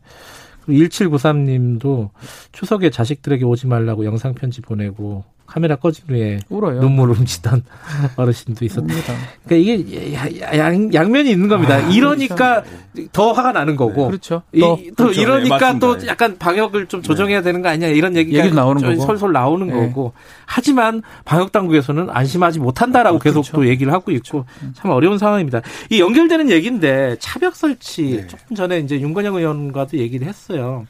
1793님도 0.70 2.10
추석에 2.52 2.90
자식들에게 2.90 3.44
오지 3.46 3.68
말라고 3.68 4.06
영상 4.06 4.34
편지 4.34 4.62
보내고 4.62 5.24
카메라 5.52 5.76
꺼진 5.76 6.06
후에 6.08 6.40
울어요. 6.48 6.80
눈물을 6.80 7.14
훔치던 7.16 7.64
어르신도 8.16 8.64
있었다. 8.64 8.82
웁니다. 8.88 9.14
그러니까 9.46 9.74
이게 9.74 10.14
야- 10.14 10.58
양, 10.58 10.94
양면이 10.94 11.30
있는 11.30 11.50
겁니다. 11.50 11.78
이러니까 11.90 12.64
더 13.12 13.34
화가 13.34 13.52
나는 13.52 13.76
거고. 13.76 14.08
그렇죠. 14.08 14.44
이- 14.54 14.62
또또 14.62 14.94
그렇죠. 14.96 15.22
이러니까 15.22 15.74
네, 15.74 15.80
또 15.80 15.88
맞습니다. 15.88 16.12
약간 16.12 16.38
방역을 16.38 16.86
좀 16.88 17.02
조정해야 17.02 17.42
되는 17.42 17.62
거 17.62 17.68
아니냐 17.68 17.88
이런 17.88 18.16
얘기가 18.16 18.40
얘기도 18.40 18.56
나오는 18.56 18.82
좀 18.82 18.92
거고. 18.94 19.06
솔솔 19.06 19.34
나오는 19.34 19.68
네. 19.68 19.74
거고 19.74 20.14
하지만 20.46 21.02
방역 21.26 21.52
당국에서는 21.52 22.10
안심하지 22.10 22.60
못한다라고 22.60 23.20
계속 23.20 23.42
그렇죠. 23.42 23.58
또 23.58 23.68
얘기를 23.68 23.92
하고 23.92 24.12
있고 24.12 24.46
참 24.76 24.92
어려운 24.92 25.18
상황입니다. 25.18 25.62
이 25.90 26.00
연결되는 26.00 26.50
얘기인데 26.50 27.18
차벽 27.20 27.58
설치 27.58 28.04
네. 28.22 28.28
조금 28.28 28.56
전에 28.56 28.80
이제 28.80 28.98
윤건영 29.02 29.36
의원과도 29.36 29.98
얘기를 29.98 30.26
했어요. 30.28 30.86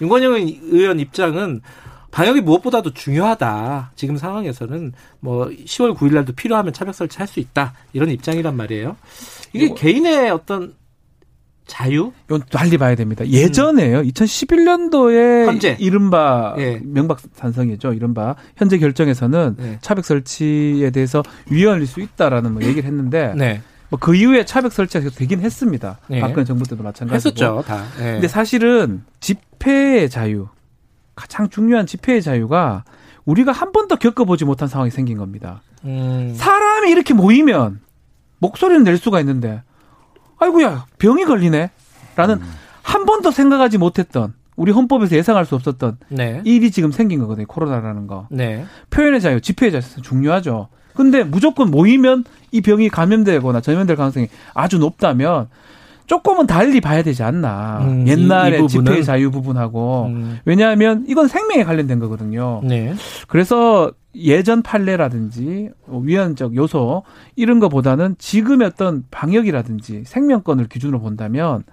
윤건영 0.00 0.34
의원 0.70 1.00
입장은 1.00 1.60
방역이 2.14 2.42
무엇보다도 2.42 2.94
중요하다. 2.94 3.90
지금 3.96 4.16
상황에서는 4.16 4.92
뭐 5.18 5.46
10월 5.48 5.96
9일 5.96 6.14
날도 6.14 6.32
필요하면 6.34 6.72
차벽 6.72 6.94
설치할 6.94 7.26
수 7.26 7.40
있다. 7.40 7.72
이런 7.92 8.08
입장이란 8.08 8.56
말이에요. 8.56 8.96
이게 9.52 9.64
이거- 9.66 9.74
개인의 9.74 10.30
어떤 10.30 10.74
자유? 11.66 12.12
이건 12.26 12.42
달리 12.52 12.78
봐야 12.78 12.94
됩니다. 12.94 13.26
예전에요. 13.26 14.02
2011년도에 14.02 15.42
음. 15.42 15.48
현재. 15.48 15.76
이른바 15.80 16.54
예. 16.58 16.80
명박 16.84 17.18
산성이죠. 17.34 17.94
이른바 17.94 18.36
현재 18.56 18.78
결정에서는 18.78 19.56
네. 19.58 19.78
차벽 19.80 20.04
설치에 20.04 20.90
대해서 20.90 21.20
위헌일 21.50 21.84
수 21.88 22.00
있다라는 22.00 22.52
뭐 22.52 22.62
얘기를 22.62 22.84
했는데 22.84 23.34
네. 23.36 23.60
뭐그 23.90 24.14
이후에 24.14 24.44
차벽 24.44 24.72
설치가 24.72 25.10
되긴 25.10 25.40
했습니다. 25.40 25.98
네. 26.08 26.20
박근혜 26.20 26.44
정부 26.44 26.64
때도 26.64 26.84
마찬가지고. 26.84 27.14
했었죠, 27.16 27.64
다. 27.66 27.84
네. 27.98 28.12
근데 28.12 28.28
사실은 28.28 29.02
집회의 29.18 30.08
자유, 30.10 30.46
가장 31.14 31.48
중요한 31.48 31.86
집회의 31.86 32.22
자유가 32.22 32.84
우리가 33.24 33.52
한 33.52 33.72
번도 33.72 33.96
겪어보지 33.96 34.44
못한 34.44 34.68
상황이 34.68 34.90
생긴 34.90 35.18
겁니다. 35.18 35.62
음, 35.84 36.32
사람이 36.36 36.90
이렇게 36.90 37.14
모이면 37.14 37.80
목소리를 38.38 38.84
낼 38.84 38.98
수가 38.98 39.20
있는데, 39.20 39.62
아이고야, 40.38 40.86
병이 40.98 41.24
걸리네? 41.24 41.70
라는 42.16 42.40
한 42.82 43.06
번도 43.06 43.30
생각하지 43.30 43.78
못했던, 43.78 44.34
우리 44.56 44.72
헌법에서 44.72 45.16
예상할 45.16 45.46
수 45.46 45.54
없었던 45.54 45.98
네. 46.08 46.40
일이 46.44 46.70
지금 46.70 46.92
생긴 46.92 47.20
거거든요. 47.20 47.46
코로나라는 47.46 48.06
거. 48.06 48.28
네. 48.30 48.64
표현의 48.90 49.20
자유, 49.20 49.40
집회의 49.40 49.72
자유 49.72 49.82
중요하죠. 50.02 50.68
근데 50.94 51.24
무조건 51.24 51.70
모이면 51.70 52.24
이 52.52 52.60
병이 52.60 52.88
감염되거나 52.88 53.60
전염될 53.60 53.96
가능성이 53.96 54.28
아주 54.52 54.78
높다면 54.78 55.48
조금은 56.06 56.46
달리 56.46 56.80
봐야 56.80 57.02
되지 57.02 57.22
않나. 57.22 57.78
음, 57.82 58.06
이- 58.06 58.10
옛날에 58.10 58.60
이? 58.62 58.66
집회의 58.68 59.04
자유 59.04 59.30
부분하고. 59.30 60.06
음, 60.06 60.38
왜냐하면 60.44 61.04
이건 61.08 61.28
생명에 61.28 61.64
관련된 61.64 61.98
거거든요. 61.98 62.60
네. 62.64 62.94
그래서 63.26 63.90
예전 64.14 64.62
판례라든지 64.62 65.70
위헌적 65.88 66.54
요소 66.54 67.02
이런 67.36 67.58
거보다는 67.58 68.16
지금의 68.18 68.68
어떤 68.68 69.04
방역이라든지 69.10 70.02
생명권을 70.06 70.68
기준으로 70.68 71.00
본다면 71.00 71.64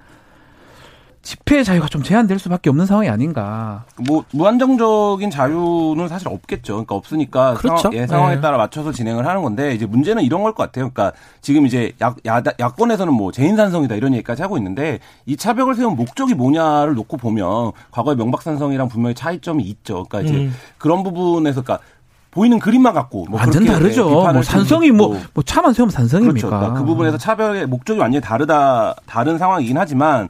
집회 1.22 1.64
자유가 1.64 1.88
좀 1.88 2.02
제한될 2.02 2.40
수밖에 2.40 2.70
없는 2.72 2.88
상황이 2.88 3.08
아닌가. 3.08 3.84
뭐 4.08 4.24
무한정적인 4.32 5.30
자유는 5.30 6.08
사실 6.08 6.28
없겠죠. 6.30 6.74
그러니까 6.74 6.96
없으니까 6.96 7.54
그렇죠. 7.54 7.78
상황, 7.84 7.98
예, 7.98 8.08
상황에 8.08 8.36
네. 8.36 8.42
따라 8.42 8.58
맞춰서 8.58 8.92
진행을 8.92 9.28
하는 9.28 9.44
건데 9.44 9.74
이제 9.76 9.86
문제는 9.86 10.24
이런 10.24 10.42
걸 10.42 10.52
것 10.54 10.64
같아요. 10.64 10.90
그러니까 10.90 11.16
지금 11.42 11.66
이제 11.68 11.94
야, 12.02 12.16
야, 12.28 12.42
야권에서는 12.60 13.14
뭐 13.14 13.32
재인산성이다 13.32 13.96
이런 13.96 14.14
얘기까지 14.16 14.42
하고 14.42 14.58
있는데 14.58 15.00
이 15.26 15.38
차벽을 15.38 15.76
세운 15.76 15.96
목적이 15.96 16.34
뭐냐를 16.34 16.96
놓고 16.96 17.18
보면 17.18 17.72
과거의 17.92 18.18
명박산성이랑 18.18 18.90
분명히 18.90 19.14
차이점이 19.14 19.64
있죠. 19.64 20.06
그러니까 20.10 20.22
이제 20.22 20.46
음. 20.46 20.56
그런 20.80 21.04
부분에서 21.04 21.62
그러니까 21.62 21.86
보이는 22.32 22.58
그림만 22.60 22.94
갖고 22.94 23.26
뭐 23.30 23.40
완전 23.40 23.64
다르죠. 23.66 24.06
예, 24.06 24.10
비판을 24.10 24.34
뭐 24.34 24.42
산성이 24.44 24.92
뭐. 24.92 25.20
뭐 25.34 25.44
차만 25.44 25.74
세우면 25.74 25.92
산성입니까? 25.92 26.32
그렇죠. 26.34 26.48
그러니까 26.50 26.80
그 26.80 26.86
부분에서 26.86 27.18
차별의 27.18 27.68
목적이 27.68 28.00
완전히 28.00 28.22
다르다 28.24 28.96
다른 29.06 29.38
상황이긴 29.38 29.78
하지만 29.78 30.28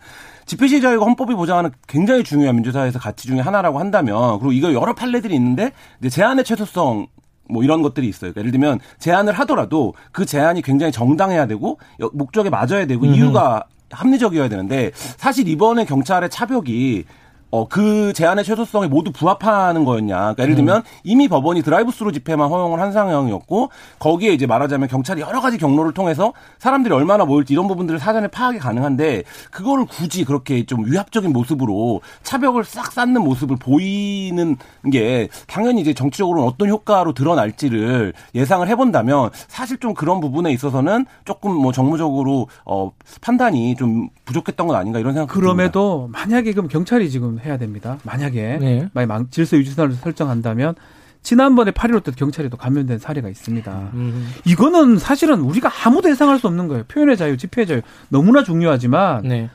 집회 0.51 0.67
자유가 0.81 1.05
헌법이 1.05 1.33
보장하는 1.33 1.71
굉장히 1.87 2.25
중요한 2.25 2.55
민주사회에서 2.55 2.99
가치 2.99 3.25
중에 3.25 3.39
하나라고 3.39 3.79
한다면 3.79 4.37
그리고 4.39 4.51
이거 4.51 4.73
여러 4.73 4.93
판례들이 4.93 5.33
있는데 5.35 5.71
이제 6.01 6.09
제한의 6.09 6.43
최소성 6.43 7.07
뭐 7.49 7.63
이런 7.63 7.81
것들이 7.81 8.05
있어요. 8.09 8.33
그러니까 8.33 8.41
예를 8.41 8.51
들면 8.51 8.79
제한을 8.99 9.31
하더라도 9.31 9.93
그 10.11 10.25
제한이 10.25 10.61
굉장히 10.61 10.91
정당해야 10.91 11.47
되고 11.47 11.79
여- 12.01 12.09
목적에 12.13 12.49
맞아야 12.49 12.85
되고 12.85 13.05
이유가 13.05 13.63
합리적이어야 13.91 14.49
되는데 14.49 14.91
사실 14.93 15.47
이번에 15.47 15.85
경찰의 15.85 16.29
차벽이 16.29 17.05
어, 17.51 17.67
그 17.67 18.13
제한의 18.13 18.45
최소성에 18.45 18.87
모두 18.87 19.11
부합하는 19.11 19.83
거였냐. 19.83 20.15
그러니까 20.15 20.43
예를 20.43 20.55
들면 20.55 20.83
이미 21.03 21.27
법원이 21.27 21.61
드라이브 21.63 21.91
스루 21.91 22.13
집회만 22.13 22.49
허용을 22.49 22.79
한 22.79 22.93
상황이었고 22.93 23.69
거기에 23.99 24.31
이제 24.31 24.47
말하자면 24.47 24.87
경찰이 24.87 25.21
여러 25.21 25.41
가지 25.41 25.57
경로를 25.57 25.93
통해서 25.93 26.33
사람들이 26.59 26.93
얼마나 26.93 27.25
모일지 27.25 27.53
이런 27.53 27.67
부분들을 27.67 27.99
사전에 27.99 28.27
파악이 28.27 28.59
가능한데 28.59 29.23
그거를 29.51 29.85
굳이 29.85 30.23
그렇게 30.23 30.65
좀 30.65 30.85
위압적인 30.85 31.33
모습으로 31.33 32.01
차벽을 32.23 32.63
싹 32.63 32.93
쌓는 32.93 33.21
모습을 33.21 33.57
보이는 33.57 34.55
게 34.91 35.27
당연히 35.47 35.81
이제 35.81 35.93
정치적으로는 35.93 36.47
어떤 36.47 36.69
효과로 36.69 37.13
드러날지를 37.13 38.13
예상을 38.33 38.65
해본다면 38.67 39.29
사실 39.47 39.77
좀 39.77 39.93
그런 39.93 40.21
부분에 40.21 40.51
있어서는 40.51 41.05
조금 41.25 41.53
뭐 41.53 41.73
정무적으로 41.73 42.47
어 42.65 42.91
판단이 43.19 43.75
좀 43.75 44.07
부족했던 44.23 44.67
건 44.67 44.75
아닌가 44.77 44.99
이런 44.99 45.13
생각 45.13 45.33
그럼에도 45.33 46.07
만약에 46.11 46.53
그럼 46.53 46.69
경찰이 46.69 47.09
지금 47.09 47.40
해야 47.43 47.57
됩니다. 47.57 47.97
만약에 48.03 48.57
네. 48.59 48.89
만약 48.93 49.07
망- 49.07 49.29
질서 49.29 49.57
유지선을 49.57 49.95
설정한다면 49.95 50.75
지난번에 51.23 51.71
8.15 51.71 52.03
때 52.03 52.11
경찰이 52.15 52.49
또 52.49 52.57
감염된 52.57 52.97
사례가 52.99 53.29
있습니다. 53.29 53.91
음. 53.93 54.27
이거는 54.45 54.97
사실은 54.97 55.41
우리가 55.41 55.69
아무도 55.85 56.09
예상할 56.09 56.39
수 56.39 56.47
없는 56.47 56.67
거예요. 56.67 56.83
표현의 56.87 57.15
자유, 57.17 57.37
집회의 57.37 57.67
자유 57.67 57.81
너무나 58.09 58.43
중요하지만 58.43 59.21
네. 59.23 59.49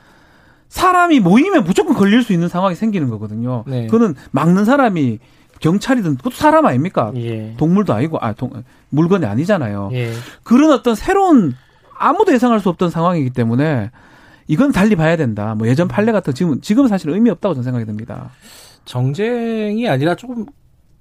사람이 0.69 1.19
모이면 1.19 1.63
무조건 1.63 1.95
걸릴 1.95 2.23
수 2.23 2.33
있는 2.33 2.47
상황이 2.49 2.75
생기는 2.75 3.09
거거든요. 3.09 3.63
네. 3.67 3.87
그거는 3.87 4.15
막는 4.31 4.65
사람이 4.65 5.19
경찰이든 5.59 6.17
그것도 6.17 6.35
사람 6.35 6.65
아닙니까? 6.65 7.11
예. 7.15 7.55
동물도 7.57 7.93
아니고 7.93 8.17
아 8.21 8.33
동, 8.33 8.51
물건이 8.89 9.25
아니잖아요. 9.25 9.89
예. 9.93 10.13
그런 10.43 10.71
어떤 10.71 10.93
새로운 10.95 11.53
아무도 11.97 12.31
예상할 12.33 12.59
수 12.59 12.69
없던 12.69 12.89
상황이기 12.91 13.31
때문에 13.31 13.91
이건 14.47 14.71
달리 14.71 14.95
봐야 14.95 15.15
된다. 15.17 15.55
뭐 15.55 15.67
예전 15.67 15.87
판례 15.87 16.11
같은 16.11 16.33
지금 16.33 16.61
지금 16.61 16.87
사실 16.87 17.09
의미 17.09 17.29
없다고 17.29 17.53
저는 17.55 17.63
생각이 17.63 17.85
듭니다. 17.85 18.29
정쟁이 18.85 19.87
아니라 19.89 20.15
조금 20.15 20.45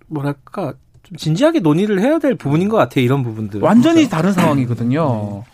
뭐랄까 0.08 0.74
좀 1.02 1.16
진지하게 1.16 1.60
논의를 1.60 2.00
해야 2.00 2.18
될 2.18 2.34
부분인 2.34 2.68
것 2.68 2.76
같아요. 2.76 3.04
이런 3.04 3.22
부분들. 3.22 3.60
완전히 3.60 3.96
그래서. 4.00 4.10
다른 4.10 4.32
상황이거든요. 4.32 5.44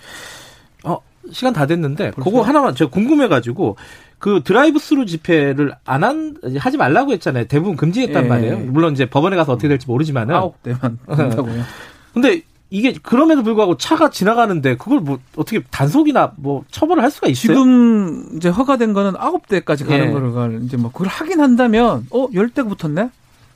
어, 0.84 0.99
시간 1.30 1.52
다 1.52 1.66
됐는데 1.66 2.12
벌써? 2.12 2.30
그거 2.30 2.42
하나만 2.42 2.75
제가 2.75 2.90
궁금해가지고 2.90 3.76
그 4.18 4.40
드라이브 4.44 4.78
스루 4.78 5.04
집회를 5.04 5.75
안 5.84 6.02
한 6.04 6.37
하지 6.58 6.76
말라고 6.76 7.12
했잖아요. 7.12 7.44
대부분 7.46 7.76
금지했단 7.76 8.25
예. 8.25 8.28
말이에요. 8.28 8.58
물론 8.58 8.92
이제 8.94 9.04
법원에 9.06 9.37
가서 9.37 9.52
어떻게 9.52 9.68
될지 9.68 9.87
모르지만은. 9.87 10.34
아홉 10.34 10.62
대만 10.62 10.99
된다고요. 11.06 11.62
근데 12.14 12.42
이게 12.73 12.95
그럼에도 13.02 13.43
불구하고 13.43 13.76
차가 13.76 14.09
지나가는데 14.09 14.79
그걸 14.79 15.00
뭐 15.00 15.19
어떻게 15.37 15.62
단속이나 15.71 16.33
뭐 16.37 16.64
처벌을 16.71 17.02
할 17.02 17.11
수가 17.11 17.29
있어요? 17.29 17.55
지금 17.55 18.31
이제 18.35 18.49
허가된 18.49 18.95
거는 18.95 19.12
아홉 19.19 19.47
대까지 19.47 19.85
가는 19.85 20.09
예. 20.09 20.11
거를 20.11 20.62
이제 20.62 20.79
뭐 20.79 20.91
그걸 20.91 21.09
하긴 21.09 21.38
한다면 21.43 22.07
어열 22.11 22.49
대가 22.49 22.71
붙었네. 22.71 23.11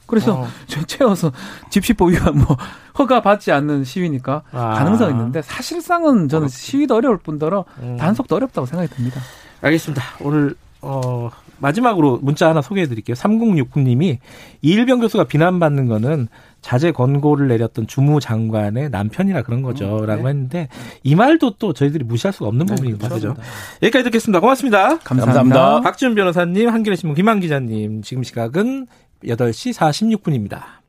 그래서 0.04 0.34
어. 0.34 0.46
저 0.68 0.84
채워서 0.84 1.32
집시법 1.70 2.10
위반 2.10 2.36
뭐 2.36 2.58
허가 2.98 3.22
받지 3.22 3.52
않는 3.52 3.84
시위니까 3.84 4.42
아. 4.52 4.74
가능성이 4.74 5.12
있는데 5.12 5.40
사실상은 5.40 6.28
저는 6.28 6.48
시위도 6.48 6.94
어려울 6.94 7.16
뿐더러 7.16 7.64
음. 7.80 7.96
단속도 7.98 8.36
어렵다고 8.36 8.66
생각이 8.66 8.94
듭니다. 8.94 9.22
알겠습니다. 9.62 10.02
오늘 10.20 10.54
어 10.86 11.30
마지막으로 11.58 12.18
문자 12.22 12.48
하나 12.48 12.62
소개해 12.62 12.86
드릴게요. 12.86 13.14
3069님이 13.14 14.18
이일병 14.62 15.00
교수가 15.00 15.24
비난받는 15.24 15.86
거는 15.86 16.28
자제 16.60 16.92
권고를 16.92 17.48
내렸던 17.48 17.86
주무 17.86 18.20
장관의 18.20 18.90
남편이라 18.90 19.42
그런 19.42 19.62
거죠. 19.62 20.00
음, 20.00 20.06
라고 20.06 20.24
네. 20.24 20.28
했는데 20.28 20.68
이 21.02 21.14
말도 21.14 21.56
또 21.58 21.72
저희들이 21.72 22.04
무시할 22.04 22.32
수가 22.32 22.46
없는 22.48 22.66
부분인 22.66 22.98
것 22.98 23.10
같죠. 23.10 23.34
여기까지 23.82 24.04
듣겠습니다. 24.04 24.40
고맙습니다. 24.40 24.98
감사합니다. 24.98 25.24
감사합니다. 25.24 25.80
박지훈 25.80 26.14
변호사님, 26.14 26.68
한겨레신문 26.68 27.14
김한 27.14 27.40
기자님, 27.40 28.02
지금 28.02 28.22
시각은 28.22 28.86
8시 29.24 29.74
46분입니다. 29.74 30.85